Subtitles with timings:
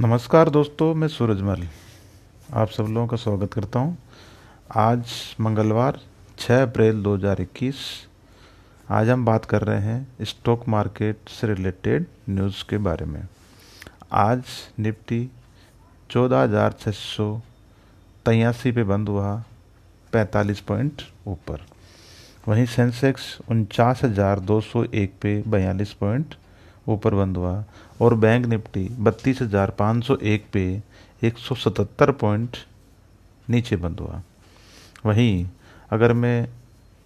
[0.00, 1.66] नमस्कार दोस्तों, मैं सूरजमल
[2.52, 3.96] आप सब लोगों का स्वागत करता हूँ।
[4.76, 5.98] आज मंगलवार
[6.38, 7.74] 6 अप्रैल 2021
[8.88, 13.22] आज हम बात कर रहे हैं स्टॉक मार्केट से रिलेटेड न्यूज़ के बारे में।
[14.12, 14.42] आज
[14.78, 15.22] निफ्टी
[16.10, 17.30] चौदह हज़ार छः सौ
[18.26, 19.36] तिरासी पे बंद हुआ
[20.12, 21.66] 45 पॉइंट ऊपर।
[22.48, 26.34] वहीं सेंसेक्स उनचास हज़ार दो सौ एक पे बयालीस पॉइंट
[26.86, 27.64] ऊपर बंद हुआ
[28.00, 30.62] और बैंक निफ्टी बत्तीस हज़ार पाँच सौ एक पे
[31.22, 32.56] एक सौ सतहत्तर पॉइंट
[33.48, 34.22] नीचे बंद हुआ।
[35.06, 35.46] वहीं
[35.92, 36.40] अगर मैं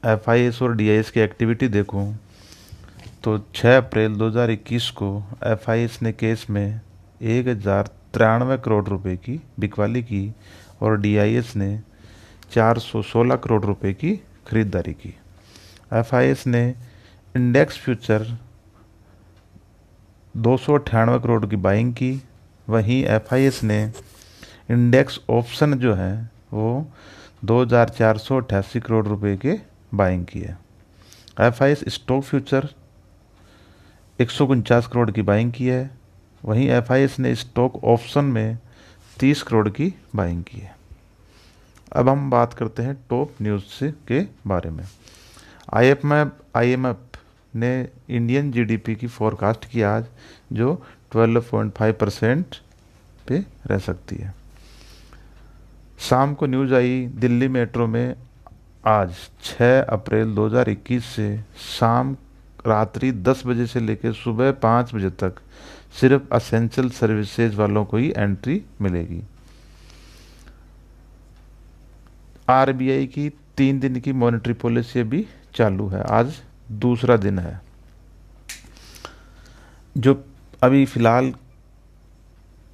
[0.02, 2.06] एफ़ आई एस और डी आई एस की एक्टिविटी देखूँ
[3.24, 5.10] तो 6 अप्रैल 2021 को
[5.46, 6.80] एफ़ आई एस ने केस में
[7.22, 10.30] एक हज़ार तिरानवे करोड़ रुपए की बिकवाली की
[10.82, 11.78] और डी आई एस ने
[12.52, 14.14] चार सौ सोलह करोड़ रुपए की
[14.48, 15.14] खरीदारी की।
[15.92, 16.62] एफ़ आई एस ने
[17.34, 18.26] इंडेक्स फ्यूचर
[20.36, 22.12] दो सौ अट्ठानवे करोड़ की बाइंग की।
[22.68, 23.82] वहीं एफआईएस ने
[24.70, 26.86] इंडेक्स ऑप्शन जो है, वो
[27.44, 29.58] दो हज़ार चार सौ अट्ठासी करोड़ रुपए के
[29.94, 30.58] बाइंग की है।
[31.40, 32.68] एफ़ स्टॉक फ्यूचर
[34.18, 35.90] एक सौ उनचास करोड़ की बाइंग की है।
[36.42, 38.58] वहीं एफआईएस ने स्टॉक ऑप्शन में
[39.20, 40.74] तीस करोड़ की बाइंग की है।
[41.92, 44.84] अब हम बात करते हैं टॉप न्यूज़ के बारे में।
[45.74, 47.13] I M F I M F
[47.54, 50.04] ने इंडियन जीडीपी की फोरकास्ट की आज,
[50.52, 52.46] जो 12.5 परसेंट
[53.28, 54.34] पे रह सकती है।
[55.98, 58.16] शाम को न्यूज़ आई दिल्ली मेट्रो में
[58.86, 61.44] आज 6 अप्रैल 2021 से
[61.80, 62.16] शाम
[62.66, 65.34] रात्रि 10 बजे से लेकर सुबह 5 बजे तक
[66.00, 69.22] सिर्फ़ असेंशियल सर्विसेज़ वालों को ही एंट्री मिलेगी।
[72.48, 76.42] आरबीआई की तीन दिन की मॉनेटरी पॉलिसी भी चालू है। आज
[76.72, 77.60] दूसरा दिन है।
[79.96, 80.22] जो
[80.62, 81.32] अभी फ़िलहाल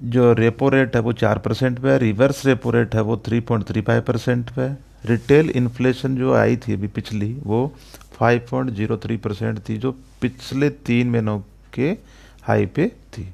[0.01, 3.39] जो रेपो रेट है वो चार परसेंट पे है, रिवर्स रेपो रेट है वो three
[3.39, 7.75] point three five percent पे है। रिटेल इन्फ्लेशन जो आई थी अभी पिछली, वो
[8.13, 9.91] five point zero three percent थी, जो
[10.21, 11.39] पिछले तीन महीनों
[11.73, 11.89] के
[12.43, 13.27] हाई पे थी।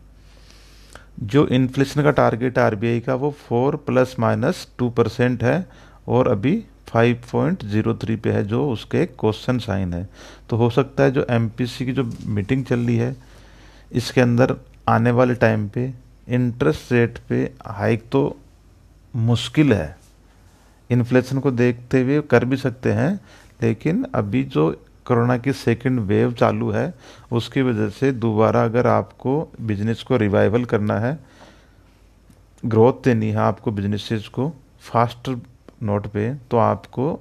[1.20, 5.66] जो इन्फ्लेशन का टारगेट आरबीआई का, वो four plus minus two percent है
[6.08, 10.08] और अभी 5.03 पे है जो उसके क्वेश्चन साइन है।
[10.50, 13.16] तो हो सकता है जो एमपीसी की जो मीटिंग चल रही है,
[13.92, 14.56] इसके अंदर
[14.90, 15.92] आने वाले टाइम पे
[16.28, 18.38] इंटरेस्ट रेट पे हाइक तो
[19.14, 19.96] मुश्किल है।
[20.90, 23.20] इन्फ्लेशन को देखते हुए कर भी सकते हैं,
[23.62, 24.70] लेकिन अभी जो
[25.06, 26.94] कोरोना की सेकंड वेव चालू है,
[27.32, 31.18] उसकी वजह से दोबारा अगर आपको बिज़नेस को रिवाइवल करना है
[32.64, 35.30] ग्रोथ देनी है आपको बिजनेसेस को फास्ट
[35.82, 37.20] नोट पे तो आपको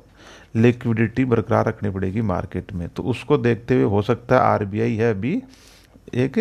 [0.56, 5.10] लिक्विडिटी बरकरार रखनी पड़ेगी मार्केट में। तो उसको देखते हुए हो सकता है आरबीआई है
[5.10, 5.40] अभी
[6.14, 6.38] एक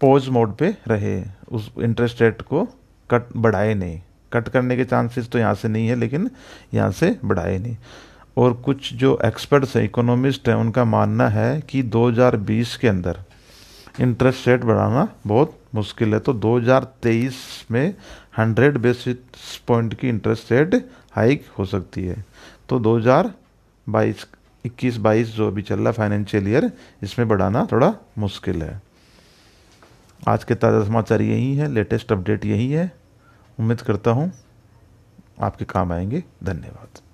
[0.00, 2.64] पोज मोड पे रहे, उस इंटरेस्ट रेट को
[3.10, 4.00] कट, बढ़ाए नहीं।
[4.32, 6.30] कट करने के चांसेस तो यहाँ से नहीं है, लेकिन
[6.74, 7.76] यहाँ से बढ़ाए नहीं।
[8.36, 13.18] और कुछ जो एक्सपर्ट्स हैं इकोनॉमिस्ट हैं, उनका मानना है कि 2020 के अंदर
[14.00, 17.34] इंटरेस्ट रेट बढ़ाना बहुत मुश्किल है। तो 2023
[17.70, 17.94] में
[18.38, 20.74] 100 बेसिस पॉइंट की इंटरेस्ट रेट
[21.12, 22.24] हाइक हो सकती है।
[22.68, 24.26] तो 2022
[24.66, 26.72] 21 22 जो अभी चल रहा है फाइनेंशियल ईयर,
[27.02, 28.82] इसमें बढ़ाना थोड़ा मुश्किल है।
[30.28, 32.92] आज के ताज़ा समाचार यही है, लेटेस्ट अपडेट यही है।
[33.60, 34.32] उम्मीद करता हूँ
[35.40, 37.11] आपके काम आएँगे। धन्यवाद।